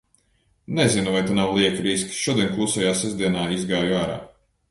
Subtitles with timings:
[0.77, 2.17] Nezinu, vai te nav lieli riski.
[2.21, 4.17] Šodien Klusajā sestdienā izgāju ārā.